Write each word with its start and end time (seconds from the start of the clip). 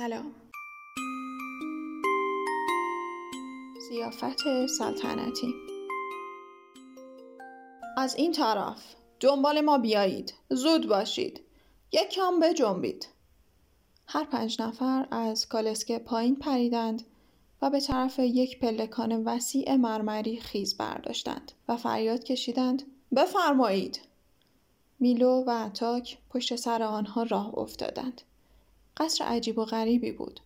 سلام. 0.00 0.34
زیافت 3.88 4.66
سلطنتی. 4.78 5.54
از 7.96 8.14
این 8.14 8.32
طرف 8.32 8.94
دنبال 9.20 9.60
ما 9.60 9.78
بیایید. 9.78 10.34
زود 10.50 10.88
باشید. 10.88 11.40
یک 11.92 12.08
کم 12.08 12.40
بجنبید 12.40 13.08
هر 14.06 14.24
پنج 14.24 14.62
نفر 14.62 15.08
از 15.10 15.48
کالسکه 15.48 15.98
پایین 15.98 16.36
پریدند 16.36 17.02
و 17.62 17.70
به 17.70 17.80
طرف 17.80 18.18
یک 18.18 18.60
پلکان 18.60 19.24
وسیع 19.24 19.74
مرمری 19.74 20.40
خیز 20.40 20.76
برداشتند 20.76 21.52
و 21.68 21.76
فریاد 21.76 22.24
کشیدند 22.24 22.82
بفرمایید. 23.16 24.00
میلو 25.00 25.44
و 25.46 25.68
تاک 25.68 26.18
پشت 26.30 26.56
سر 26.56 26.82
آنها 26.82 27.22
راه 27.22 27.58
افتادند. 27.58 28.22
قصر 29.00 29.24
عجیب 29.24 29.58
و 29.58 29.64
غریبی 29.64 30.12
بود 30.12 30.40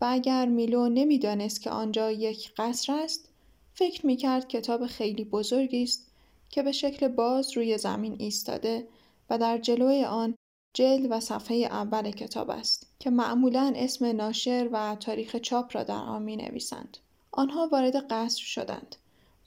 و 0.00 0.06
اگر 0.10 0.46
میلو 0.46 0.88
نمی‌دانست 0.88 1.62
که 1.62 1.70
آنجا 1.70 2.10
یک 2.10 2.52
قصر 2.56 2.92
است 2.92 3.28
فکر 3.74 4.06
می‌کرد 4.06 4.48
کتاب 4.48 4.86
خیلی 4.86 5.24
بزرگی 5.24 5.82
است 5.82 6.10
که 6.50 6.62
به 6.62 6.72
شکل 6.72 7.08
باز 7.08 7.56
روی 7.56 7.78
زمین 7.78 8.16
ایستاده 8.18 8.88
و 9.30 9.38
در 9.38 9.58
جلوی 9.58 10.04
آن 10.04 10.34
جلد 10.74 11.06
و 11.10 11.20
صفحه 11.20 11.56
اول 11.56 12.10
کتاب 12.10 12.50
است 12.50 12.86
که 12.98 13.10
معمولا 13.10 13.72
اسم 13.76 14.06
ناشر 14.06 14.68
و 14.72 14.96
تاریخ 15.00 15.36
چاپ 15.36 15.76
را 15.76 15.82
در 15.82 15.94
آن 15.94 16.22
می 16.22 16.36
نویسند. 16.36 16.98
آنها 17.32 17.68
وارد 17.72 17.96
قصر 18.10 18.42
شدند 18.42 18.96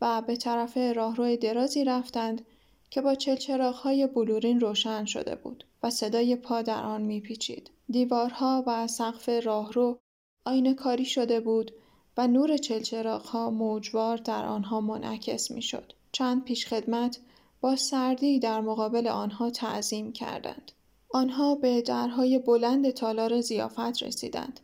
و 0.02 0.22
به 0.22 0.36
طرف 0.36 0.78
راهرو 0.78 1.36
درازی 1.36 1.84
رفتند 1.84 2.46
که 2.90 3.02
با 3.02 3.16
چلچراغهای 3.16 4.08
بلورین 4.08 4.60
روشن 4.60 5.06
شده 5.06 5.36
بود 5.36 5.64
و 5.84 5.90
صدای 5.90 6.36
پا 6.36 6.62
در 6.62 6.84
آن 6.84 7.02
میپیچید. 7.02 7.72
دیوارها 7.90 8.64
و 8.68 8.88
سقف 8.88 9.30
راهرو 9.30 10.00
آینه 10.46 10.74
کاری 10.74 11.06
شده 11.06 11.40
بود 11.40 11.72
و 12.18 12.28
نور 12.28 12.58
چلچراغها 12.58 13.50
موجوار 13.50 14.18
در 14.18 14.46
آنها 14.46 14.82
منعکس 14.82 15.52
می‌شد. 15.52 15.94
چند 16.12 16.44
پیشخدمت 16.44 17.20
با 17.62 17.76
سردی 17.76 18.40
در 18.40 18.62
مقابل 18.62 19.08
آنها 19.08 19.50
تعظیم 19.50 20.12
کردند. 20.12 20.72
آنها 21.10 21.56
به 21.56 21.82
درهای 21.82 22.40
بلند 22.40 22.90
تالار 22.90 23.42
زیافت 23.42 24.04
رسیدند 24.04 24.60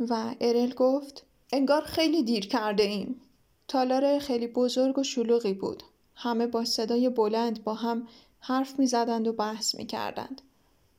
و 0.00 0.34
ارل 0.40 0.74
گفت 0.74 1.26
انگار 1.52 1.82
خیلی 1.82 2.22
دیر 2.22 2.46
کرده 2.46 2.82
ایم. 2.82 3.20
تالار 3.68 4.18
خیلی 4.18 4.46
بزرگ 4.46 4.98
و 4.98 5.02
شلوغی 5.02 5.52
بود. 5.52 5.82
همه 6.14 6.46
با 6.46 6.64
صدای 6.64 7.08
بلند 7.08 7.64
با 7.64 7.74
هم 7.74 8.08
حرف 8.40 8.78
می 8.78 8.86
زدند 8.86 9.28
و 9.28 9.32
بحث 9.32 9.74
می 9.74 9.86
کردند. 9.86 10.42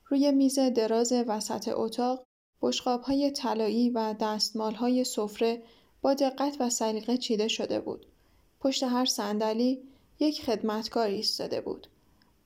روی 0.10 0.32
میز 0.32 0.60
دراز 0.60 1.14
وسط 1.28 1.70
اتاق 1.74 2.24
بشقاب 2.62 3.02
های 3.02 3.32
طلایی 3.32 3.90
و 3.90 4.16
دستمال 4.20 4.76
های 4.76 5.04
سفره 5.04 5.62
با 6.02 6.14
دقت 6.14 6.58
و 6.60 6.70
سلیقه 6.70 7.18
چیده 7.18 7.48
شده 7.48 7.80
بود. 7.80 8.06
پشت 8.60 8.84
هر 8.84 9.06
صندلی 9.06 9.82
یک 10.20 10.42
خدمتکار 10.42 11.08
ایستاده 11.08 11.62
بود. 11.62 11.88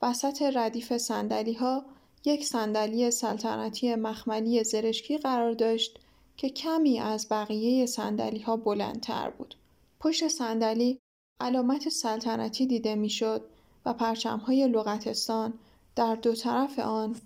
وسط 0.02 0.42
ردیف 0.42 0.96
صندلی 0.96 1.52
ها 1.52 1.84
یک 2.24 2.46
صندلی 2.46 3.10
سلطنتی 3.10 3.94
مخملی 3.94 4.64
زرشکی 4.64 5.18
قرار 5.18 5.52
داشت 5.52 5.98
که 6.36 6.48
کمی 6.48 7.00
از 7.00 7.26
بقیه 7.30 7.86
صندلی 7.86 8.40
ها 8.40 8.56
بلندتر 8.56 9.30
بود. 9.30 9.54
پشت 10.00 10.28
صندلی 10.28 10.98
علامت 11.40 11.88
سلطنتی 11.88 12.66
دیده 12.66 12.94
می‌شد 12.94 13.44
و 13.86 13.92
پرچم 13.92 14.38
های 14.38 14.68
لغتستان 14.68 15.54
در 15.96 16.14
دو 16.14 16.34
طرف 16.34 16.78
آن 16.78 17.16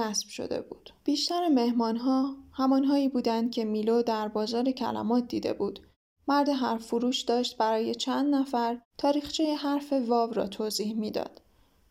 نصب 0.00 0.28
شده 0.28 0.60
بود. 0.60 0.90
بیشتر 1.04 1.48
مهمان 1.48 1.96
ها 1.96 2.36
همانهایی 2.52 3.08
بودند 3.08 3.50
که 3.50 3.64
میلو 3.64 4.02
در 4.02 4.28
بازار 4.28 4.70
کلمات 4.70 5.28
دیده 5.28 5.52
بود. 5.52 5.80
مرد 6.28 6.48
حرف 6.48 6.86
فروش 6.86 7.22
داشت 7.22 7.56
برای 7.56 7.94
چند 7.94 8.34
نفر 8.34 8.80
تاریخچه 8.98 9.54
حرف 9.54 9.92
واو 9.92 10.32
را 10.32 10.46
توضیح 10.46 10.94
می‌داد. 10.94 11.42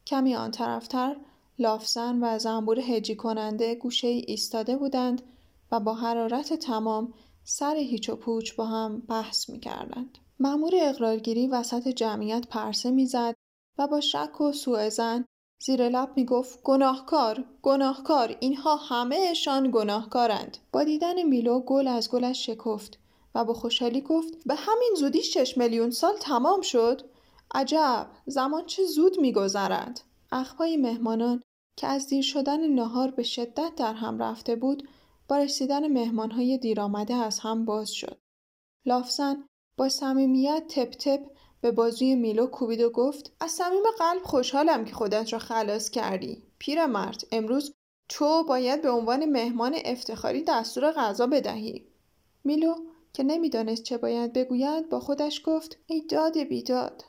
کمی 0.07 0.35
آن 0.35 0.51
طرفتر 0.51 1.15
لافزن 1.59 2.19
و 2.23 2.39
زنبور 2.39 2.79
هجی 2.79 3.15
کننده 3.15 3.75
گوشه 3.75 4.07
ای 4.07 4.25
ایستاده 4.27 4.77
بودند 4.77 5.21
و 5.71 5.79
با 5.79 5.93
حرارت 5.93 6.53
تمام 6.53 7.13
سر 7.43 7.75
هیچ 7.75 8.09
و 8.09 8.15
پوچ 8.15 8.55
با 8.55 8.65
هم 8.65 8.99
بحث 8.99 9.49
می 9.49 9.59
کردند. 9.59 10.17
مأمور 10.39 10.71
اقرارگیری 10.75 11.47
وسط 11.47 11.87
جمعیت 11.87 12.47
پرسه 12.47 12.91
می‌زد 12.91 13.35
و 13.77 13.87
با 13.87 14.01
شک 14.01 14.41
و 14.41 14.51
سوء 14.51 14.89
زن 14.89 15.25
زیر 15.65 15.89
لب 15.89 16.11
می‌گفت 16.15 16.63
گناهکار 16.63 17.45
گناهکار 17.61 18.37
اینها 18.39 18.75
همهشان 18.75 19.71
گناهکارند. 19.71 20.57
با 20.71 20.83
دیدن 20.83 21.23
میلو 21.23 21.59
گل 21.59 21.87
از 21.87 22.11
گلش 22.11 22.45
شکفت 22.45 22.99
و 23.35 23.45
با 23.45 23.53
خوشحالی 23.53 24.01
گفت 24.01 24.33
به 24.45 24.55
همین 24.55 24.93
زودی 24.97 25.23
شش 25.23 25.57
میلیون 25.57 25.91
سال 25.91 26.13
تمام 26.17 26.61
شد؟ 26.61 27.01
عجب 27.55 28.07
زمان 28.25 28.65
چه 28.65 28.85
زود 28.85 29.19
میگذرد؟ 29.19 30.01
اخبای 30.31 30.77
مهمانان 30.77 31.41
که 31.77 31.87
از 31.87 32.07
دیر 32.07 32.23
شدن 32.23 32.67
نهار 32.67 33.11
به 33.11 33.23
شدت 33.23 33.75
در 33.75 33.93
هم 33.93 34.19
رفته 34.19 34.55
بود 34.55 34.89
با 35.27 35.37
رسیدن 35.37 35.87
مهمانهای 35.87 36.57
دیر 36.57 36.81
آمده 36.81 37.13
از 37.13 37.39
هم 37.39 37.65
باز 37.65 37.91
شد. 37.91 38.17
لافزن 38.85 39.45
با 39.77 39.89
صمیمیت 39.89 40.63
تپ 40.69 40.89
تپ 40.89 41.19
به 41.63 41.71
بازوی 41.71 42.15
میلو 42.15 42.47
کوبید 42.47 42.81
و 42.81 42.89
گفت 42.89 43.31
از 43.39 43.51
صمیم 43.51 43.83
قلب 43.99 44.23
خوشحالم 44.23 44.85
که 44.85 44.93
خودت 44.93 45.33
را 45.33 45.39
خلاص 45.39 45.89
کردی. 45.89 46.43
پیرمرد 46.59 47.21
امروز 47.31 47.73
تو 48.09 48.43
باید 48.43 48.81
به 48.81 48.89
عنوان 48.89 49.25
مهمان 49.25 49.75
افتخاری 49.85 50.43
دستور 50.47 50.91
غذا 50.91 51.27
بدهی. 51.27 51.87
میلو 52.43 52.75
که 53.13 53.23
نمی‌دانست 53.23 53.83
چه 53.83 53.97
باید 53.97 54.33
بگوید 54.33 54.89
با 54.89 54.99
خودش 54.99 55.41
گفت 55.45 55.77
ای 55.85 56.01
داد 56.01 56.37
بیداد. 56.37 57.03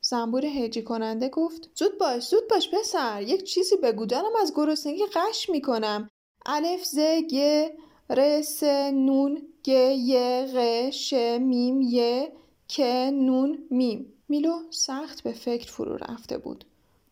زنبور 0.00 0.44
هجی 0.44 0.82
کننده 0.82 1.28
گفت 1.28 1.70
زود 1.74 1.98
باش 1.98 2.28
زود 2.28 2.48
باش 2.50 2.70
پسر 2.70 3.22
یک 3.22 3.44
چیزی 3.44 3.76
بگو 3.76 4.06
دارم 4.06 4.36
از 4.40 4.52
گرسنگی 4.56 5.06
قش 5.06 5.50
می‌کنم. 5.50 6.08
الف 6.46 6.84
ز 6.84 6.98
گ 7.30 7.66
ر 8.10 8.42
س 8.42 8.62
نون 8.92 9.42
گ 9.64 9.68
ی 9.98 10.46
غ 10.54 10.90
ش 10.90 11.12
میم 11.40 11.80
ی 11.82 12.28
ک 12.68 12.80
نون 13.12 13.58
میم 13.70 14.12
میلو 14.28 14.62
سخت 14.70 15.22
به 15.22 15.32
فکر 15.32 15.72
فرو 15.72 15.96
رفته 15.96 16.38
بود. 16.38 16.64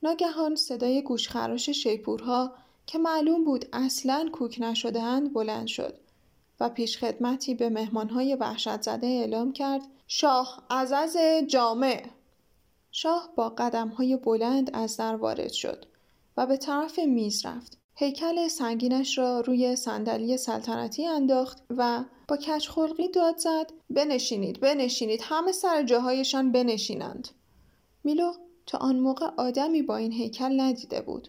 ناگهان 0.03 0.57
صدای 0.57 1.03
گوشخراش 1.03 1.71
شیپورها 1.71 2.53
که 2.87 2.99
معلوم 2.99 3.45
بود 3.45 3.65
اصلا 3.73 4.29
کوک 4.33 4.57
نشدهاند 4.61 5.33
بلند 5.33 5.67
شد 5.67 5.95
و 6.61 6.69
پیشخدمتی 6.69 7.55
به 7.55 7.69
مهمانهای 7.69 8.35
وحشت 8.35 8.83
زده 8.83 9.07
اعلام 9.07 9.53
کرد 9.53 9.83
شاه 10.07 10.67
عزز 10.71 11.17
جامع. 11.47 12.07
شاه 12.93 13.33
با 13.37 13.49
قدمهای 13.49 14.17
بلند 14.17 14.71
از 14.73 14.97
در 14.97 15.17
وارد 15.17 15.53
شد 15.53 15.87
و 16.37 16.47
به 16.47 16.57
طرف 16.57 16.99
میز 16.99 17.47
رفت. 17.47 17.84
هیکل 17.97 18.49
سنگینش 18.49 19.19
را 19.19 19.41
روی 19.41 19.77
صندلی 19.77 20.37
سلطنتی 20.37 21.07
انداخت 21.07 21.63
و 21.71 22.05
با 22.29 22.37
کچخلقی 22.37 23.09
داد 23.09 23.39
زد 23.39 23.73
بنشینید 23.91 24.61
بنشینید 24.61 25.21
همه 25.23 25.53
سر 25.53 25.83
جاهایشان 25.83 26.53
بنشینند 26.53 27.29
میلو 28.05 28.33
تا 28.67 28.79
آن 28.79 28.99
موقع 28.99 29.27
آدمی 29.37 29.83
با 29.83 29.97
این 29.97 30.13
هیکل 30.13 30.61
ندیده 30.61 31.01
بود 31.01 31.29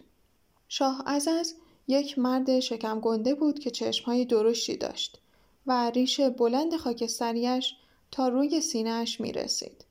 شاه 0.68 1.02
عزز 1.06 1.52
یک 1.88 2.18
مرد 2.18 2.60
شکم 2.60 3.00
گنده 3.00 3.34
بود 3.34 3.58
که 3.58 3.70
چشمهای 3.70 4.24
درشتی 4.24 4.76
داشت 4.76 5.18
و 5.66 5.90
ریش 5.90 6.20
بلند 6.20 6.76
خاکستریش 6.76 7.74
تا 8.10 8.28
روی 8.28 8.60
سینهش 8.60 9.20
می 9.20 9.32
رسید. 9.32 9.84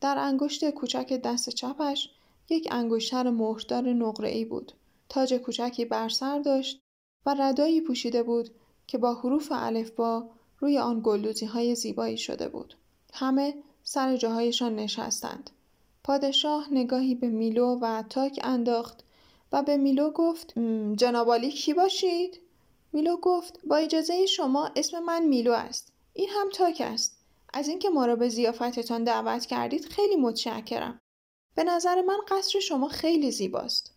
در 0.00 0.18
انگشت 0.18 0.70
کوچک 0.70 1.20
دست 1.24 1.50
چپش 1.50 2.10
یک 2.48 2.68
انگشتر 2.70 3.30
مهردار 3.30 3.92
نقره‌ای 3.92 4.44
بود. 4.44 4.72
تاج 5.08 5.34
کوچکی 5.34 5.84
بر 5.84 6.08
سر 6.08 6.38
داشت 6.38 6.80
و 7.26 7.34
ردایی 7.38 7.80
پوشیده 7.80 8.22
بود 8.22 8.50
که 8.86 8.98
با 8.98 9.14
حروف 9.14 9.48
الفبا 9.50 10.30
روی 10.58 10.78
آن 10.78 11.00
گلدوزی 11.04 11.46
های 11.46 11.74
زیبایی 11.74 12.18
شده 12.18 12.48
بود. 12.48 12.74
همه 13.12 13.54
سر 13.82 14.16
جاهایشان 14.16 14.76
نشستند. 14.76 15.50
پادشاه 16.04 16.68
نگاهی 16.70 17.14
به 17.14 17.28
میلو 17.28 17.78
و 17.80 18.02
تاک 18.02 18.40
انداخت 18.42 19.04
و 19.52 19.62
به 19.62 19.76
میلو 19.76 20.10
گفت 20.10 20.58
جنابالی 20.96 21.50
کی 21.50 21.74
باشید؟ 21.74 22.40
میلو 22.92 23.16
گفت 23.16 23.60
با 23.64 23.76
اجازه 23.76 24.26
شما 24.26 24.70
اسم 24.76 24.98
من 24.98 25.24
میلو 25.24 25.52
است. 25.52 25.92
این 26.12 26.28
هم 26.28 26.50
تاک 26.50 26.82
است. 26.84 27.16
از 27.54 27.68
اینکه 27.68 27.90
ما 27.90 28.06
را 28.06 28.16
به 28.16 28.28
زیافتتان 28.28 29.04
دعوت 29.04 29.46
کردید 29.46 29.84
خیلی 29.84 30.16
متشکرم. 30.16 31.00
به 31.54 31.64
نظر 31.64 32.02
من 32.02 32.18
قصر 32.28 32.60
شما 32.60 32.88
خیلی 32.88 33.30
زیباست. 33.30 33.95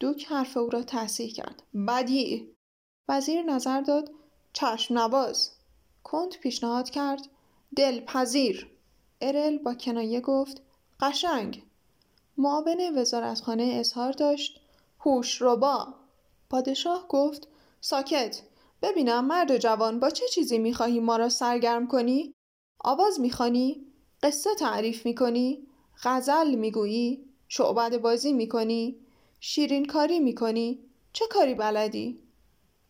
دوک 0.00 0.24
حرف 0.24 0.56
او 0.56 0.70
را 0.70 0.82
تصحیح 0.82 1.32
کرد. 1.32 1.62
بدی. 1.88 2.54
وزیر 3.08 3.42
نظر 3.42 3.80
داد 3.80 4.10
چشم 4.52 4.98
نواز. 4.98 5.50
کند 6.04 6.36
پیشنهاد 6.36 6.90
کرد 6.90 7.28
دلپذیر. 7.76 8.70
ارل 9.20 9.58
با 9.58 9.74
کنایه 9.74 10.20
گفت 10.20 10.62
قشنگ. 11.00 11.62
معاون 12.38 12.98
وزارتخانه 12.98 13.62
اظهار 13.62 14.12
داشت 14.12 14.60
هوش 15.00 15.42
ربا. 15.42 15.94
پادشاه 16.50 17.08
گفت 17.08 17.48
ساکت 17.80 18.42
ببینم 18.82 19.24
مرد 19.24 19.56
جوان 19.56 20.00
با 20.00 20.10
چه 20.10 20.28
چیزی 20.28 20.58
می‌خواهی 20.58 21.00
ما 21.00 21.16
را 21.16 21.28
سرگرم 21.28 21.86
کنی؟ 21.86 22.34
آواز 22.80 23.20
می‌خوانی؟ 23.20 23.86
قصه 24.22 24.54
تعریف 24.54 25.06
می‌کنی؟ 25.06 25.66
غزل 26.02 26.54
می‌گویی؟ 26.54 27.24
شعبد 27.48 27.96
بازی 27.96 28.32
می‌کنی؟ 28.32 29.05
شیرین 29.40 29.84
کاری 29.84 30.20
می‌کنی؟ 30.20 30.78
چه 31.12 31.26
کاری 31.26 31.54
بلدی؟ 31.54 32.22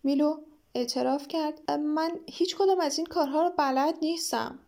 میلو 0.03 0.37
اعتراف 0.75 1.29
کرد 1.29 1.71
من 1.71 2.11
هیچ 2.31 2.57
کدام 2.57 2.81
از 2.81 2.99
این 2.99 3.07
کارها 3.07 3.43
را 3.43 3.51
بلد 3.51 3.95
نیستم. 4.03 4.59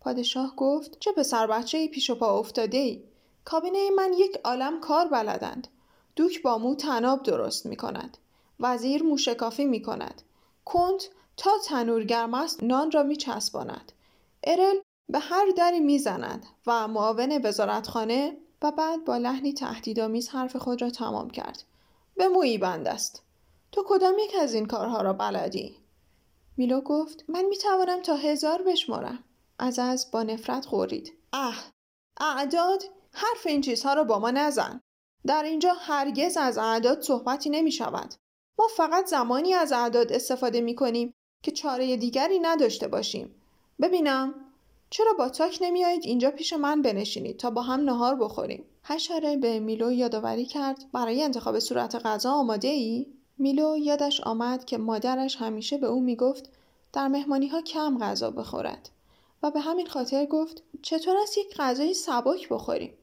پادشاه 0.00 0.56
گفت 0.56 0.98
چه 1.00 1.12
پسر 1.12 1.46
بچه 1.46 1.78
ای 1.78 1.88
پیش 1.88 2.10
و 2.10 2.14
پا 2.14 2.38
افتاده 2.38 2.78
ای؟ 2.78 3.02
کابینه 3.44 3.90
من 3.90 4.12
یک 4.12 4.36
عالم 4.44 4.80
کار 4.80 5.08
بلدند. 5.08 5.68
دوک 6.16 6.42
با 6.42 6.58
مو 6.58 6.74
تناب 6.74 7.22
درست 7.22 7.66
می 7.66 7.76
کند. 7.76 8.18
وزیر 8.60 9.02
موشکافی 9.02 9.64
می 9.64 9.82
کند. 9.82 10.22
کنت 10.64 11.08
تا 11.36 11.50
تنور 11.66 12.04
گرم 12.04 12.34
است 12.34 12.62
نان 12.62 12.90
را 12.90 13.02
می 13.02 13.16
چسباند. 13.16 13.92
ارل 14.44 14.76
به 15.08 15.18
هر 15.18 15.46
دری 15.56 15.80
می 15.80 15.98
زند 15.98 16.46
و 16.66 16.88
معاون 16.88 17.40
وزارتخانه 17.44 18.36
و 18.62 18.70
بعد 18.70 19.04
با 19.04 19.16
لحنی 19.16 19.52
تهدیدآمیز 19.52 20.28
حرف 20.28 20.56
خود 20.56 20.82
را 20.82 20.90
تمام 20.90 21.30
کرد. 21.30 21.62
به 22.16 22.28
مویی 22.28 22.58
بند 22.58 22.88
است. 22.88 23.22
تو 23.72 23.84
کدام 23.86 24.14
یک 24.18 24.34
از 24.40 24.54
این 24.54 24.66
کارها 24.66 25.02
را 25.02 25.12
بلدی؟ 25.12 25.76
میلو 26.56 26.80
گفت 26.80 27.24
من 27.28 27.44
می 27.44 27.56
توانم 27.56 28.02
تا 28.02 28.16
هزار 28.16 28.62
بشمارم. 28.62 29.24
از 29.58 29.78
از 29.78 30.10
با 30.10 30.22
نفرت 30.22 30.66
خورید. 30.66 31.12
اه 31.32 31.64
اعداد 32.20 32.82
حرف 33.12 33.46
این 33.46 33.60
چیزها 33.60 33.94
را 33.94 34.04
با 34.04 34.18
ما 34.18 34.30
نزن. 34.30 34.80
در 35.26 35.42
اینجا 35.42 35.72
هرگز 35.72 36.36
از 36.36 36.58
اعداد 36.58 37.02
صحبتی 37.02 37.50
نمی 37.50 37.72
شود. 37.72 38.14
ما 38.58 38.68
فقط 38.76 39.06
زمانی 39.06 39.54
از 39.54 39.72
اعداد 39.72 40.12
استفاده 40.12 40.60
می 40.60 40.74
کنیم 40.74 41.14
که 41.42 41.50
چاره 41.50 41.96
دیگری 41.96 42.38
نداشته 42.38 42.88
باشیم. 42.88 43.34
ببینم 43.80 44.47
چرا 44.90 45.12
با 45.12 45.28
تاک 45.28 45.58
نمیایید 45.60 46.04
اینجا 46.04 46.30
پیش 46.30 46.52
من 46.52 46.82
بنشینید 46.82 47.36
تا 47.36 47.50
با 47.50 47.62
هم 47.62 47.80
نهار 47.80 48.14
بخوریم؟ 48.14 48.64
حشره 48.82 49.36
به 49.36 49.60
میلو 49.60 49.92
یادآوری 49.92 50.44
کرد. 50.44 50.84
برای 50.92 51.22
انتخاب 51.22 51.58
صورت 51.58 51.94
غذا 52.06 52.32
آماده 52.32 52.68
ای 52.68 53.06
میلو 53.38 53.76
یادش 53.76 54.20
آمد 54.20 54.64
که 54.64 54.78
مادرش 54.78 55.36
همیشه 55.36 55.78
به 55.78 55.86
او 55.86 56.00
می‌گفت 56.00 56.50
در 56.92 57.08
مهمانی 57.08 57.48
ها 57.48 57.62
کم 57.62 57.98
غذا 57.98 58.30
بخورد 58.30 58.90
و 59.42 59.50
به 59.50 59.60
همین 59.60 59.86
خاطر 59.86 60.26
گفت 60.26 60.62
چطور 60.82 61.16
است 61.22 61.38
یک 61.38 61.56
غذای 61.56 61.94
سبک 61.94 62.48
بخوریم؟ 62.48 62.94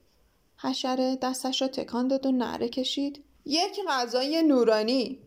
حشره 0.57 1.15
دستش 1.15 1.61
را 1.61 1.67
تکان 1.67 2.07
داد 2.07 2.25
و 2.25 2.31
نعره 2.31 2.69
کشید. 2.69 3.23
یک 3.45 3.79
غذای 3.87 4.43
نورانی. 4.43 5.19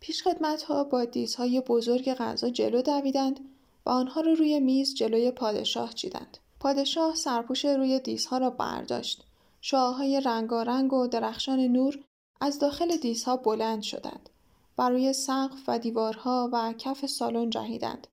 پیشخدمت 0.00 0.62
ها 0.62 0.84
با 0.84 1.04
دیزهای 1.04 1.60
بزرگ 1.60 2.14
غذا 2.14 2.50
جلو 2.50 2.82
دویدند. 2.82 3.40
و 3.88 3.90
آنها 3.90 4.20
را 4.20 4.32
رو 4.32 4.38
روی 4.38 4.60
میز 4.60 4.94
جلوی 4.94 5.30
پادشاه 5.30 5.92
چیدند. 5.92 6.38
پادشاه 6.60 7.14
سرپوش 7.14 7.64
روی 7.64 8.00
دیزها 8.00 8.38
را 8.38 8.50
برداشت. 8.50 9.24
شاههای 9.60 10.20
رنگارنگ 10.20 10.92
و 10.92 11.06
درخشان 11.06 11.60
نور 11.60 12.04
از 12.40 12.58
داخل 12.58 12.96
دیزها 12.96 13.36
بلند 13.36 13.82
شدند 13.82 14.30
و 14.78 14.88
روی 14.88 15.12
سقف 15.12 15.64
و 15.68 15.78
دیوارها 15.78 16.50
و 16.52 16.72
کف 16.72 17.06
سالن 17.06 17.50
جهیدند 17.50 18.06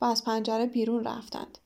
و 0.00 0.04
از 0.04 0.24
پنجره 0.24 0.66
بیرون 0.66 1.04
رفتند. 1.04 1.58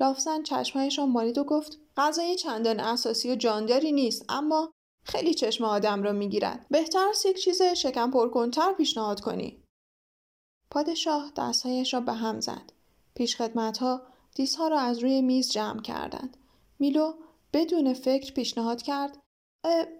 لافزن 0.00 0.42
چشمهایش 0.42 0.98
را 0.98 1.06
مالید 1.06 1.38
و 1.38 1.44
گفت 1.44 1.78
غذای 1.96 2.36
چندان 2.36 2.80
اساسی 2.80 3.30
و 3.30 3.34
جانداری 3.34 3.92
نیست 3.92 4.24
اما 4.28 4.72
خیلی 5.04 5.34
چشم 5.34 5.64
آدم 5.64 6.02
را 6.02 6.12
می‌گیرد 6.12 6.66
بهتر 6.70 7.08
است 7.10 7.26
یک 7.26 7.36
چیز 7.36 7.62
شکم 7.62 8.10
پرکنتر 8.10 8.72
پیشنهاد 8.72 9.20
کنی 9.20 9.62
پادشاه 10.70 11.32
دستهایش 11.36 11.94
را 11.94 12.00
به 12.00 12.12
هم 12.12 12.40
زد 12.40 12.81
پیشخدمتها 13.14 14.02
دیسها 14.34 14.68
را 14.68 14.80
از 14.80 14.98
روی 14.98 15.22
میز 15.22 15.50
جمع 15.50 15.82
کردند 15.82 16.36
میلو 16.78 17.12
بدون 17.52 17.94
فکر 17.94 18.32
پیشنهاد 18.32 18.82
کرد 18.82 19.18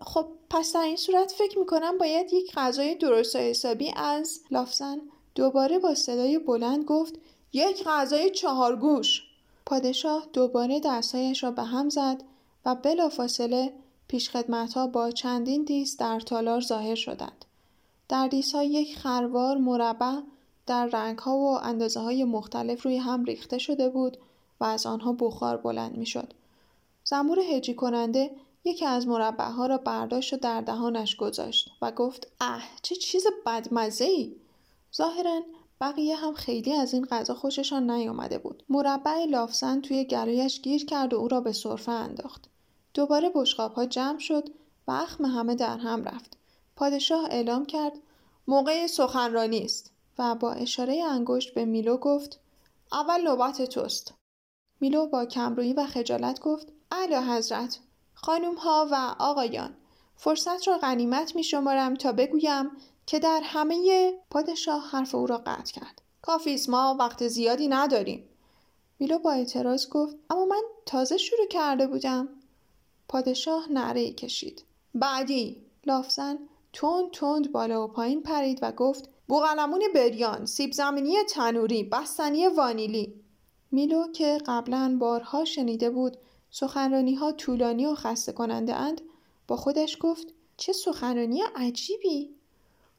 خب 0.01 0.27
پس 0.51 0.73
در 0.73 0.81
این 0.81 0.97
صورت 0.97 1.33
فکر 1.33 1.59
می‌کنم 1.59 1.99
باید 1.99 2.33
یک 2.33 2.53
غذای 2.55 2.95
درست 2.95 3.37
و 3.37 3.39
حسابی 3.39 3.93
از 3.97 4.41
لافزن 4.51 5.01
دوباره 5.35 5.79
با 5.79 5.95
صدای 5.95 6.39
بلند 6.39 6.85
گفت 6.85 7.15
یک 7.53 7.85
غذای 7.85 8.31
چهارگوش 8.31 9.23
پادشاه 9.67 10.27
دوباره 10.33 10.81
دستهایش 10.81 11.45
را 11.45 11.51
به 11.51 11.63
هم 11.63 11.89
زد 11.89 12.25
و 12.65 12.75
بلافاصله 12.75 13.73
پیشخدمتها 14.09 14.87
با 14.87 15.11
چندین 15.11 15.65
دیس 15.65 15.97
در 15.97 16.21
تالار 16.21 16.61
ظاهر 16.61 16.95
شدند. 16.95 17.45
در 18.09 18.31
ها 18.55 18.65
یک 18.65 18.99
خروار 18.99 19.57
مربع 19.57 20.21
در 20.67 20.87
رنگها 20.87 21.37
و 21.37 21.59
اندازه 21.63 22.01
های 22.01 22.25
مختلف 22.25 22.83
روی 22.83 22.97
هم 22.97 23.25
ریخته 23.25 23.59
شده 23.59 23.89
بود 23.89 24.17
و 24.61 24.65
از 24.65 24.87
آنها 24.87 25.13
بخار 25.13 25.57
بلند 25.57 25.97
می 25.97 26.07
شد. 26.07 26.35
زنبور 27.05 27.39
هجی 27.39 27.75
کننده 27.75 28.31
یکی 28.65 28.87
از 28.87 29.07
مربع 29.07 29.49
ها 29.49 29.67
را 29.67 29.79
برداشت 29.79 30.33
و 30.33 30.37
در 30.37 30.61
دهانش 30.61 31.17
گذاشت 31.17 31.71
و 31.83 31.93
گفت 31.93 32.33
اه 32.41 32.63
چه 32.83 32.97
چیز 32.97 33.27
بدمزه 33.47 34.05
ای 34.05 34.37
ظاهرا 34.97 35.41
بقیه 35.81 36.17
هم 36.17 36.35
خیلی 36.35 36.73
از 36.73 36.95
این 36.95 37.05
غذا 37.05 37.35
خوششان 37.35 37.91
نیامده 37.91 38.39
بود. 38.39 38.63
مربع 38.69 39.25
لافزن 39.25 39.81
توی 39.81 40.05
گلویش 40.05 40.61
گیر 40.61 40.87
کرد 40.87 41.15
و 41.15 41.17
او 41.17 41.29
را 41.29 41.41
به 41.41 41.53
صرفه 41.53 41.93
انداخت. 41.93 42.45
دوباره 42.95 43.31
بشقاب 43.35 43.73
ها 43.73 43.87
جمع 43.87 44.19
شد 44.19 44.49
و 44.89 44.91
اخم 44.91 45.25
همه 45.25 45.55
در 45.55 45.79
هم 45.79 46.05
رفت. 46.05 46.37
پادشاه 46.77 47.25
اعلام 47.25 47.67
کرد 47.67 47.93
موقع 48.49 48.87
سخنرانی 48.87 49.65
است. 49.65 49.92
و 50.19 50.35
با 50.35 50.53
اشاره 50.53 51.05
انگشت 51.05 51.55
به 51.55 51.65
میلو 51.65 51.97
گفت 51.97 52.41
اول 52.93 53.21
نوبت 53.21 53.63
توست. 53.63 54.15
میلو 54.81 55.07
با 55.07 55.25
کمرویی 55.25 55.73
و 55.73 55.87
خجالت 55.87 56.41
گفت 56.41 56.73
اعلی 56.93 57.15
حضرت 57.15 57.79
خانم 58.15 58.55
ها 58.55 58.89
و 58.91 59.15
آقایان 59.19 59.77
فرصت 60.17 60.69
را 60.69 60.79
غنیمت 60.79 61.37
می 61.37 61.45
شمارم 61.45 61.95
تا 61.95 62.13
بگویم 62.13 62.71
که 63.07 63.19
در 63.19 63.41
همه 63.45 64.13
پادشاه 64.31 64.91
حرف 64.91 65.15
او 65.15 65.27
را 65.27 65.39
قطع 65.39 65.73
کرد. 65.73 66.03
کافیست 66.23 66.69
ما 66.69 66.97
وقت 66.99 67.29
زیادی 67.29 67.69
نداریم. 67.69 68.29
میلو 68.99 69.19
با 69.19 69.33
اعتراض 69.33 69.89
گفت 69.89 70.17
اما 70.31 70.45
من 70.45 70.63
تازه 70.87 71.17
شروع 71.17 71.47
کرده 71.47 71.87
بودم. 71.87 72.29
پادشاه 73.09 73.73
نعره 73.73 74.13
کشید. 74.13 74.65
بعدی؟ 74.95 75.63
لافزن 75.87 76.39
تند 76.73 77.11
تند 77.11 77.53
بالا 77.53 77.85
و 77.85 77.89
پایین 77.89 78.23
پرید 78.23 78.59
و 78.63 78.73
گفت 78.73 79.09
بوغلمون 79.33 79.83
بریان 79.95 80.47
سیب 80.47 80.73
زمینی 80.73 81.17
تنوری 81.29 81.85
بستنی 81.85 82.49
وانیلی. 82.49 83.15
میلو 83.71 84.13
که 84.13 84.39
قبلا 84.47 84.97
بارها 85.01 85.45
شنیده 85.45 85.91
بود 85.91 86.17
سخنرانی 86.51 87.15
ها 87.15 87.33
طولانی 87.33 87.87
و 87.87 87.95
خسته 87.95 88.33
کننده 88.33 88.75
اند 88.75 89.01
با 89.49 89.57
خودش 89.57 89.97
گفت 90.01 90.27
چه 90.57 90.73
سخنرانی 90.73 91.43
عجیبی! 91.57 92.31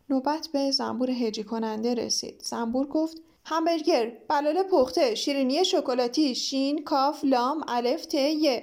نوبت 0.10 0.50
به 0.54 0.72
زنبور 0.72 1.12
هجی 1.12 1.44
کننده 1.44 1.94
رسید. 1.94 2.42
زنبور 2.44 2.88
گفت 2.88 3.18
همبرگر 3.46 4.18
بلاله 4.28 4.64
پخته 4.64 5.16
شیرینی 5.16 5.66
شکلاتی 5.66 6.36
شین 6.36 6.84
کاف 6.84 7.26
لام 7.26 7.64
الف 7.68 8.06
ت 8.06 8.14
ی. 8.16 8.62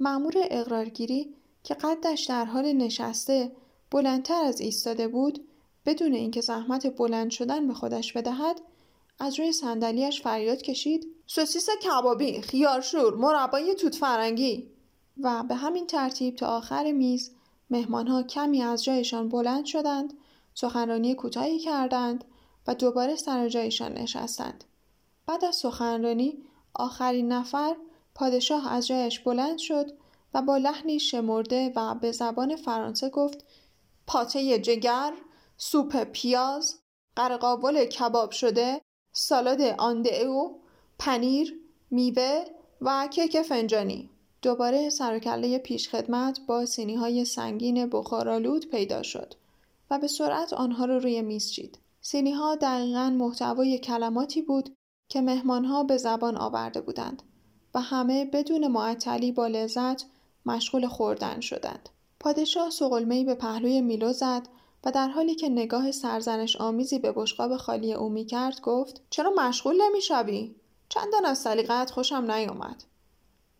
مأمور 0.00 0.34
اقرارگیری 0.36 1.34
که 1.64 1.74
قدش 1.74 2.24
در 2.24 2.44
حال 2.44 2.72
نشسته 2.72 3.52
بلندتر 3.90 4.44
از 4.44 4.60
ایستاده 4.60 5.08
بود 5.08 5.48
بدون 5.86 6.14
اینکه 6.14 6.40
زحمت 6.40 6.96
بلند 6.96 7.30
شدن 7.30 7.68
به 7.68 7.74
خودش 7.74 8.12
بدهد 8.12 8.60
از 9.18 9.38
روی 9.38 9.52
صندلیاش 9.52 10.22
فریاد 10.22 10.62
کشید 10.62 11.06
سوسیس 11.26 11.68
کبابی 11.70 12.40
خیارشور 12.40 13.14
مربای 13.14 13.74
توت 13.74 13.94
فرنگی 13.94 14.70
و 15.20 15.42
به 15.42 15.54
همین 15.54 15.86
ترتیب 15.86 16.36
تا 16.36 16.46
آخر 16.46 16.92
میز 16.92 17.30
مهمانها 17.70 18.22
کمی 18.22 18.62
از 18.62 18.84
جایشان 18.84 19.28
بلند 19.28 19.64
شدند 19.64 20.14
سخنرانی 20.54 21.14
کوتاهی 21.14 21.58
کردند 21.58 22.24
و 22.66 22.74
دوباره 22.74 23.16
سر 23.16 23.48
جایشان 23.48 23.92
نشستند. 23.92 24.64
بعد 25.26 25.44
از 25.44 25.56
سخنرانی 25.56 26.38
آخرین 26.74 27.32
نفر 27.32 27.76
پادشاه 28.14 28.72
از 28.72 28.86
جایش 28.86 29.20
بلند 29.20 29.58
شد 29.58 29.90
و 30.34 30.42
با 30.42 30.56
لحنی 30.56 31.00
شمرده 31.00 31.72
و 31.76 31.94
به 31.94 32.12
زبان 32.12 32.56
فرانسه 32.56 33.08
گفت 33.08 33.44
پاته 34.06 34.58
جگر، 34.58 35.12
سوپ 35.60 36.04
پیاز، 36.04 36.78
قرقاول 37.16 37.84
کباب 37.84 38.30
شده، 38.30 38.80
سالاد 39.12 39.60
او، 40.26 40.60
پنیر، 40.98 41.60
میوه 41.90 42.44
و 42.80 43.08
کیک 43.10 43.42
فنجانی. 43.42 44.10
دوباره 44.42 44.90
سرکله 44.90 45.58
پیش 45.58 45.88
خدمت 45.88 46.40
با 46.46 46.66
سینی 46.66 46.94
های 46.94 47.24
سنگین 47.24 47.86
بخارالود 47.86 48.70
پیدا 48.70 49.02
شد 49.02 49.34
و 49.90 49.98
به 49.98 50.06
سرعت 50.06 50.52
آنها 50.52 50.84
را 50.84 50.94
رو 50.94 51.02
روی 51.02 51.22
میز 51.22 51.50
چید. 51.50 51.78
سینی 52.00 52.32
ها 52.32 52.54
دقیقا 52.54 53.10
محتوای 53.10 53.78
کلماتی 53.78 54.42
بود 54.42 54.76
که 55.08 55.20
مهمان 55.20 55.86
به 55.86 55.96
زبان 55.96 56.36
آورده 56.36 56.80
بودند. 56.80 57.22
و 57.74 57.80
همه 57.80 58.24
بدون 58.24 58.66
معطلی 58.66 59.32
با 59.32 59.46
لذت 59.46 60.04
مشغول 60.46 60.86
خوردن 60.86 61.40
شدند. 61.40 61.88
پادشاه 62.20 62.70
سقلمه‌ای 62.70 63.24
به 63.24 63.34
پهلوی 63.34 63.80
میلو 63.80 64.12
زد 64.12 64.48
و 64.84 64.90
در 64.90 65.08
حالی 65.08 65.34
که 65.34 65.48
نگاه 65.48 65.92
سرزنش 65.92 66.56
آمیزی 66.56 66.98
به 66.98 67.12
بشقاب 67.12 67.56
خالی 67.56 67.94
او 67.94 68.08
می 68.08 68.24
کرد 68.24 68.60
گفت 68.60 69.00
چرا 69.10 69.30
مشغول 69.30 69.82
نمی 69.82 70.02
شوی؟ 70.02 70.54
چندان 70.88 71.24
از 71.24 71.38
سلیقت 71.38 71.90
خوشم 71.90 72.30
نیامد. 72.30 72.84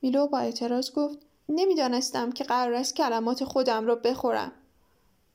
میلو 0.02 0.26
با 0.26 0.38
اعتراض 0.38 0.92
گفت 0.92 1.18
نمی‌دانستم 1.48 2.32
که 2.32 2.44
قرار 2.44 2.74
است 2.74 2.96
کلمات 2.96 3.44
خودم 3.44 3.86
را 3.86 3.94
بخورم. 3.94 4.52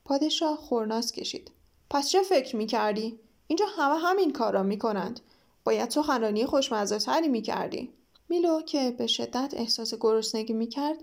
پادشاه 0.04 0.56
خورناس 0.56 1.12
کشید. 1.12 1.50
پس 1.90 2.08
چه 2.08 2.22
فکر 2.22 2.56
می 2.56 2.66
کردی؟ 2.66 3.18
اینجا 3.46 3.66
همه 3.78 3.98
همین 3.98 4.32
کار 4.32 4.52
را 4.52 4.62
می 4.62 4.78
کنند. 4.78 5.20
باید 5.64 5.90
سخنرانی 5.90 6.46
خوشمزه 6.46 6.98
تری 6.98 7.28
می 7.28 7.42
کردی. 7.42 7.92
میلو 8.28 8.62
که 8.62 8.94
به 8.98 9.06
شدت 9.06 9.54
احساس 9.56 9.94
گرسنگی 9.94 10.52
می 10.52 10.66
کرد 10.66 10.96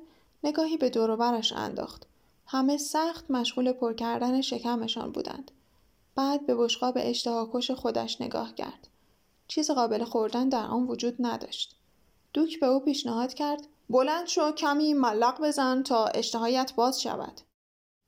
نگاهی 0.44 0.78
به 0.78 0.90
دوروبرش 0.90 1.54
انداخت. 1.54 2.06
همه 2.54 2.78
سخت 2.78 3.32
مشغول 3.32 3.72
پر 3.72 3.94
کردن 3.94 4.42
شکمشان 4.42 5.12
بودند. 5.12 5.52
بعد 6.16 6.46
به 6.46 6.56
بشقاب 6.56 6.94
اشتهاکش 6.98 7.72
خودش 7.72 8.22
نگاه 8.22 8.56
کرد. 8.56 8.88
چیز 9.48 9.72
قابل 9.72 10.04
خوردن 10.04 10.50
در 10.50 10.66
آن 10.66 10.88
وجود 10.88 11.16
نداشت. 11.20 11.76
دوک 12.34 12.60
به 12.60 12.66
او 12.66 12.80
پیشنهاد 12.80 13.34
کرد 13.34 13.68
بلند 13.90 14.28
شو 14.28 14.52
کمی 14.52 14.94
ملق 14.94 15.42
بزن 15.42 15.84
تا 15.84 16.06
اشتهایت 16.06 16.74
باز 16.76 17.02
شود. 17.02 17.42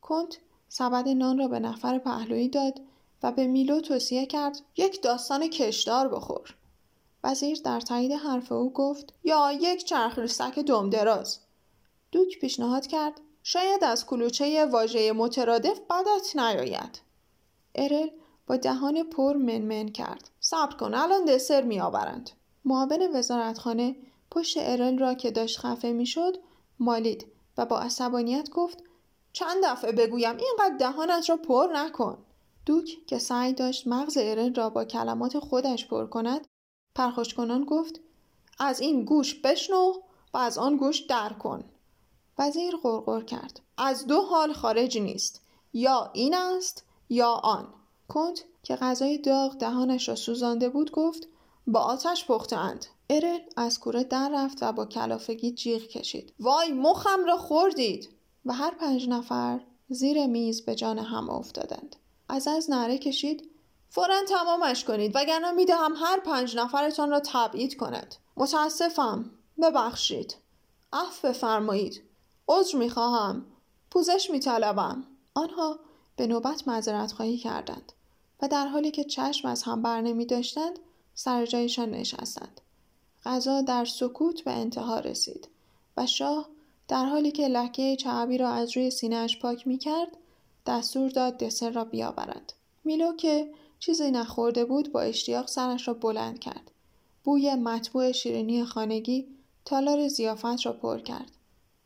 کنت 0.02 0.38
سبد 0.68 1.10
نان 1.10 1.38
را 1.38 1.48
به 1.48 1.60
نفر 1.60 2.00
پهلویی 2.00 2.50
داد 2.50 2.82
و 3.24 3.32
به 3.32 3.48
میلو 3.48 3.82
توصیه 3.82 4.26
کرد 4.26 4.62
یک 4.78 5.02
داستان 5.02 5.48
کشدار 5.48 6.08
بخور. 6.08 6.56
وزیر 7.24 7.62
در 7.64 7.80
تایید 7.80 8.12
حرف 8.12 8.52
او 8.52 8.74
گفت 8.74 9.14
یا 9.24 9.52
یک 9.52 9.86
چرخ 9.86 10.26
سک 10.26 10.60
دم 10.60 10.90
دراز. 10.90 11.40
دوک 12.12 12.40
پیشنهاد 12.40 12.88
کرد 12.88 13.22
شاید 13.44 13.84
از 13.84 14.06
کلوچه 14.06 14.66
واژه 14.66 15.12
مترادف 15.12 15.80
بدت 15.80 16.36
نیاید. 16.36 17.02
ارل 17.76 18.08
با 18.48 18.58
دهان 18.58 19.04
پر 19.04 19.34
منمن 19.34 19.90
کرد. 19.90 20.30
صبر 20.40 20.76
کن 20.76 20.94
الان 20.94 21.26
دسر 21.26 21.62
می 21.62 21.80
آورند. 21.80 22.30
معاون 22.66 23.16
وزارتخانه 23.16 23.96
پشت 24.32 24.58
ارل 24.60 25.00
را 25.00 25.14
که 25.14 25.32
داشت 25.32 25.60
خفه 25.60 25.92
می‌شد 25.92 26.38
مالید 26.80 27.26
و 27.58 27.66
با 27.66 27.80
عصبانیت 27.80 28.50
گفت 28.50 28.84
چند 29.34 29.64
دفعه 29.64 29.92
بگویم 29.92 30.38
اینقدر 30.38 30.78
دهانت 30.80 31.30
را 31.30 31.38
پر 31.38 31.68
نکن. 31.74 32.18
دوک 32.66 33.06
که 33.08 33.20
سعی 33.20 33.54
داشت 33.54 33.88
مغز 33.88 34.18
ارل 34.22 34.54
را 34.54 34.70
با 34.70 34.86
کلمات 34.86 35.40
خودش 35.40 35.88
پر 35.88 36.06
کند 36.06 36.48
پرخوش 36.96 37.34
کنان 37.34 37.64
گفت 37.66 38.00
از 38.60 38.80
این 38.80 39.06
گوش 39.06 39.42
بشنو 39.42 39.94
و 40.34 40.38
از 40.38 40.58
آن 40.58 40.78
گوش 40.78 41.00
در 41.00 41.34
کن. 41.34 41.64
وزیر 42.38 42.76
غرغر 42.84 43.22
کرد. 43.22 43.60
از 43.78 44.08
دو 44.08 44.22
حال 44.22 44.54
خارج 44.54 44.98
نیست. 44.98 45.42
یا 45.74 46.12
این 46.14 46.36
است 46.36 46.86
یا 47.10 47.30
آن. 47.30 47.68
کنت 48.08 48.44
که 48.64 48.76
غذای 48.76 49.18
داغ 49.18 49.58
دهانش 49.58 50.10
را 50.10 50.16
سوزانده 50.16 50.70
بود 50.70 50.92
گفت 50.92 51.28
با 51.68 51.80
آتش 51.80 52.26
پختند. 52.26 52.86
ارل 53.10 53.40
از 53.58 53.80
کوره 53.80 54.04
در 54.04 54.30
رفت 54.34 54.64
و 54.64 54.72
با 54.72 54.86
کلافگی 54.86 55.52
جیغ 55.52 55.82
کشید. 55.82 56.34
وای 56.40 56.72
مخم 56.72 57.26
را 57.26 57.38
خوردید. 57.38 58.10
و 58.46 58.54
هر 58.54 58.72
پنج 58.72 59.10
نفر 59.10 59.60
زیر 59.90 60.26
میز 60.26 60.66
به 60.66 60.76
جان 60.76 61.00
هم 61.00 61.30
افتادند. 61.30 61.96
از 62.30 62.48
از 62.48 62.70
نره 62.70 62.98
کشید 62.98 63.50
فورا 63.90 64.24
تمامش 64.30 64.84
کنید 64.84 65.16
وگرنه 65.16 65.52
می‌دهم 65.52 65.94
هر 65.96 66.20
پنج 66.20 66.58
نفرتان 66.58 67.10
را 67.10 67.22
تبعید 67.26 67.78
کند. 67.78 68.16
متاسفم. 68.38 69.32
ببخشید. 69.62 70.36
عفو 70.94 71.28
بفرمایید. 71.28 72.02
عذر 72.48 72.78
می‌خواهم. 72.78 73.46
پوزش 73.92 74.30
میطلبم. 74.30 75.04
آنها 75.34 75.80
به 76.16 76.28
نوبت 76.28 76.68
معذرت 76.68 77.12
خواهی 77.12 77.38
کردند 77.38 77.94
و 78.42 78.48
در 78.48 78.68
حالی 78.68 78.92
که 78.92 79.04
چشم 79.04 79.48
از 79.48 79.64
هم 79.64 79.82
بر 79.82 80.02
نمی 80.02 80.26
داشتند 80.26 80.80
سر 81.16 81.46
جایشان 81.46 81.90
نشستند. 81.92 82.62
غذا 83.26 83.62
در 83.62 83.86
سکوت 83.86 84.44
به 84.44 84.52
انتها 84.52 85.00
رسید 85.00 85.48
و 85.98 86.06
شاه 86.06 86.50
در 86.88 87.06
حالی 87.06 87.32
که 87.32 87.48
لکه 87.48 87.96
چعبی 87.96 88.38
را 88.38 88.50
از 88.50 88.78
روی 88.78 88.92
سینهاش 88.92 89.40
پاک 89.40 89.68
می 89.68 89.78
کرد 89.78 90.18
دستور 90.66 91.10
داد 91.10 91.38
دسر 91.38 91.70
را 91.70 91.86
بیاورد. 91.86 92.54
میلو 92.84 93.16
که 93.16 93.54
چیزی 93.80 94.12
نخورده 94.12 94.66
بود 94.66 94.92
با 94.92 95.02
اشتیاق 95.02 95.48
سرش 95.48 95.88
را 95.88 95.94
بلند 95.94 96.40
کرد. 96.40 96.72
بوی 97.24 97.56
مطبوع 97.56 98.12
شیرینی 98.12 98.66
خانگی 98.66 99.28
تالار 99.66 100.08
زیافت 100.08 100.66
را 100.66 100.74
پر 100.74 101.00
کرد. 101.00 101.32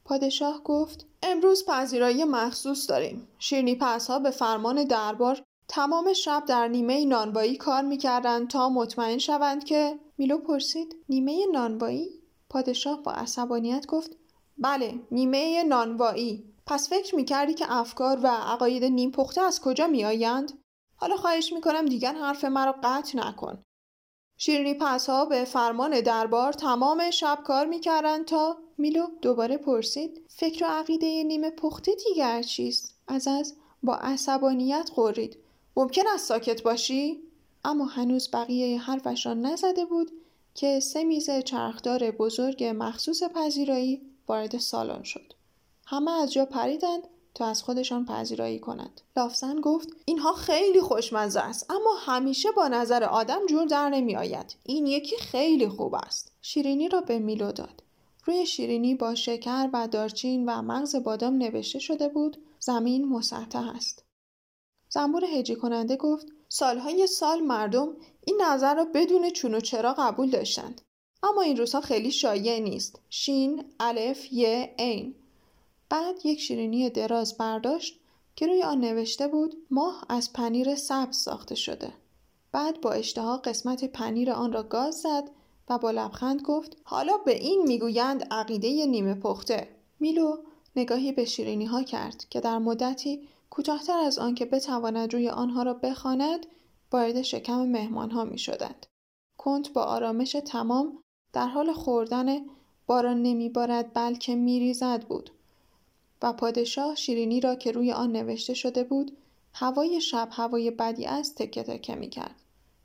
پادشاه 0.07 0.63
گفت 0.63 1.05
امروز 1.23 1.65
پذیرایی 1.65 2.23
مخصوص 2.23 2.89
داریم. 2.89 3.27
شیرنی 3.39 3.75
پس 3.75 4.07
ها 4.07 4.19
به 4.19 4.31
فرمان 4.31 4.83
دربار 4.83 5.41
تمام 5.67 6.13
شب 6.13 6.43
در 6.47 6.67
نیمه 6.67 7.05
نانوایی 7.05 7.57
کار 7.57 7.81
می‌کردند 7.81 8.47
تا 8.47 8.69
مطمئن 8.69 9.17
شوند 9.17 9.63
که 9.63 9.99
میلو 10.17 10.37
پرسید 10.37 10.95
نیمه 11.09 11.45
نانوایی؟ 11.51 12.09
پادشاه 12.49 13.03
با 13.03 13.11
عصبانیت 13.11 13.87
گفت 13.87 14.17
بله 14.57 14.99
نیمه 15.11 15.63
نانوایی 15.63 16.53
پس 16.65 16.89
فکر 16.89 17.15
می‌کردی 17.15 17.53
که 17.53 17.65
افکار 17.69 18.19
و 18.23 18.27
عقاید 18.27 18.83
نیم 18.83 19.11
پخته 19.11 19.41
از 19.41 19.61
کجا 19.61 19.87
میآیند؟ 19.87 20.51
حالا 20.95 21.15
خواهش 21.17 21.53
می‌کنم 21.53 21.85
دیگر 21.85 22.13
حرف 22.13 22.45
مرا 22.45 22.75
قطع 22.83 23.17
نکن. 23.17 23.63
شیرینی 24.37 24.73
پس 24.73 25.09
ها 25.09 25.25
به 25.25 25.45
فرمان 25.45 26.01
دربار 26.01 26.53
تمام 26.53 27.11
شب 27.11 27.39
کار 27.43 27.65
می‌کردند 27.65 28.25
تا 28.25 28.57
میلو 28.77 29.07
دوباره 29.21 29.57
پرسید 29.57 30.21
فکر 30.27 30.65
و 30.65 30.67
عقیده 30.67 31.23
نیمه 31.23 31.49
پخته 31.49 31.95
دیگر 31.95 32.41
چیست؟ 32.41 32.95
از 33.07 33.27
از 33.27 33.55
با 33.83 33.95
عصبانیت 33.95 34.91
قرید 34.95 35.37
ممکن 35.75 36.03
است 36.13 36.27
ساکت 36.27 36.63
باشی؟ 36.63 37.21
اما 37.65 37.85
هنوز 37.85 38.29
بقیه 38.33 38.79
حرفش 38.79 39.25
را 39.25 39.33
نزده 39.33 39.85
بود 39.85 40.11
که 40.55 40.79
سه 40.79 41.03
میز 41.03 41.29
چرخدار 41.29 42.11
بزرگ 42.11 42.63
مخصوص 42.77 43.23
پذیرایی 43.23 44.01
وارد 44.27 44.57
سالن 44.57 45.03
شد. 45.03 45.33
همه 45.85 46.11
از 46.11 46.33
جا 46.33 46.45
پریدند 46.45 47.07
تا 47.37 47.45
از 47.45 47.63
خودشان 47.63 48.05
پذیرایی 48.05 48.59
کنند 48.59 49.01
لافزن 49.17 49.61
گفت 49.61 49.89
اینها 50.05 50.33
خیلی 50.33 50.81
خوشمزه 50.81 51.39
است 51.39 51.71
اما 51.71 51.93
همیشه 51.99 52.51
با 52.51 52.67
نظر 52.67 53.03
آدم 53.03 53.45
جور 53.45 53.65
در 53.65 53.89
نمی 53.89 54.15
آید 54.15 54.55
این 54.63 54.87
یکی 54.87 55.17
خیلی 55.17 55.69
خوب 55.69 55.95
است 55.95 56.31
شیرینی 56.41 56.89
را 56.89 57.01
به 57.01 57.19
میلو 57.19 57.51
داد 57.51 57.83
روی 58.25 58.45
شیرینی 58.45 58.95
با 58.95 59.15
شکر 59.15 59.69
و 59.73 59.87
دارچین 59.87 60.49
و 60.49 60.61
مغز 60.61 60.95
بادام 60.95 61.37
نوشته 61.37 61.79
شده 61.79 62.07
بود 62.09 62.37
زمین 62.59 63.09
مسطح 63.09 63.71
است. 63.75 64.05
زنبور 64.89 65.25
هجی 65.25 65.55
کننده 65.55 65.95
گفت 65.95 66.27
سالهای 66.49 67.07
سال 67.07 67.39
مردم 67.39 67.95
این 68.25 68.41
نظر 68.41 68.75
را 68.75 68.85
بدون 68.93 69.29
چون 69.29 69.55
و 69.55 69.59
چرا 69.59 69.93
قبول 69.93 70.29
داشتند. 70.29 70.81
اما 71.23 71.41
این 71.41 71.57
روزها 71.57 71.81
خیلی 71.81 72.11
شایع 72.11 72.59
نیست. 72.59 72.99
شین، 73.09 73.65
الف، 73.79 74.33
ی، 74.33 74.45
عین. 74.79 75.15
بعد 75.89 76.25
یک 76.25 76.39
شیرینی 76.39 76.89
دراز 76.89 77.37
برداشت 77.37 77.99
که 78.35 78.47
روی 78.47 78.63
آن 78.63 78.81
نوشته 78.81 79.27
بود 79.27 79.55
ماه 79.71 80.05
از 80.09 80.33
پنیر 80.33 80.75
سبز 80.75 81.17
ساخته 81.17 81.55
شده. 81.55 81.93
بعد 82.51 82.81
با 82.81 82.91
اشتها 82.91 83.37
قسمت 83.37 83.85
پنیر 83.85 84.31
آن 84.31 84.53
را 84.53 84.63
گاز 84.63 84.95
زد 84.95 85.29
و 85.69 85.77
با 85.77 85.91
لبخند 85.91 86.41
گفت 86.41 86.77
حالا 86.83 87.17
به 87.17 87.37
این 87.37 87.63
می‌گویند 87.67 88.27
عقیده 88.31 88.85
نیمه 88.85 89.13
پخته 89.13 89.67
میلو 89.99 90.37
نگاهی 90.75 91.11
به 91.11 91.25
شیرینی 91.25 91.65
ها 91.65 91.83
کرد 91.83 92.25
که 92.29 92.39
در 92.39 92.57
مدتی 92.57 93.27
کوتاهتر 93.49 93.97
از 93.97 94.19
آن 94.19 94.35
که 94.35 94.45
بتواند 94.45 95.13
روی 95.13 95.29
آنها 95.29 95.63
را 95.63 95.73
بخواند 95.73 96.45
وارد 96.91 97.21
شکم 97.21 97.65
مهمان 97.65 98.11
ها 98.11 98.25
می 98.25 98.37
شدند. 98.37 98.85
کنت 99.37 99.73
با 99.73 99.83
آرامش 99.83 100.31
تمام 100.31 101.03
در 101.33 101.47
حال 101.47 101.73
خوردن 101.73 102.39
باران 102.87 103.21
نمی 103.21 103.49
بارد 103.49 103.93
بلکه 103.93 104.35
می 104.35 104.59
ریزد 104.59 105.03
بود 105.03 105.31
و 106.21 106.33
پادشاه 106.33 106.95
شیرینی 106.95 107.41
را 107.41 107.55
که 107.55 107.71
روی 107.71 107.91
آن 107.91 108.11
نوشته 108.11 108.53
شده 108.53 108.83
بود 108.83 109.17
هوای 109.53 110.01
شب 110.01 110.29
هوای 110.31 110.71
بدی 110.71 111.05
است 111.05 111.35
تکه 111.35 111.63
تکه 111.63 111.95
می 111.95 112.09
کرد. 112.09 112.35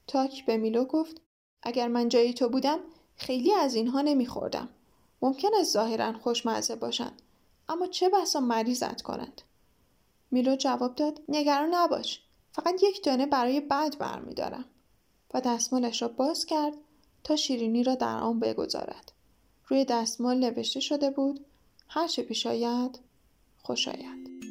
تاک 0.06 0.46
به 0.46 0.56
میلو 0.56 0.84
گفت 0.84 1.20
اگر 1.62 1.88
من 1.88 2.08
جای 2.08 2.34
تو 2.34 2.48
بودم 2.48 2.78
خیلی 3.16 3.54
از 3.54 3.74
اینها 3.74 4.00
نمیخوردم. 4.00 4.68
ممکن 5.22 5.48
است 5.60 5.72
ظاهرا 5.72 6.12
خوشمزه 6.12 6.76
باشند 6.76 7.22
اما 7.68 7.86
چه 7.86 8.08
بسا 8.08 8.40
مریضت 8.40 9.02
کنند 9.02 9.42
میلو 10.30 10.56
جواب 10.56 10.94
داد 10.94 11.20
نگران 11.28 11.74
نباش 11.74 12.22
فقط 12.52 12.82
یک 12.82 13.04
دانه 13.04 13.26
برای 13.26 13.60
بعد 13.60 13.98
برمیدارم 13.98 14.64
و 15.34 15.40
دستمالش 15.40 16.02
را 16.02 16.08
باز 16.08 16.46
کرد 16.46 16.74
تا 17.24 17.36
شیرینی 17.36 17.84
را 17.84 17.94
در 17.94 18.18
آن 18.18 18.40
بگذارد 18.40 19.12
روی 19.68 19.84
دستمال 19.84 20.36
نوشته 20.38 20.80
شده 20.80 21.10
بود 21.10 21.46
هر 21.88 22.08
چه 22.08 22.22
پیش 22.22 22.46
آید 22.46 22.98
خوش 23.64 23.88
آید 23.88 24.41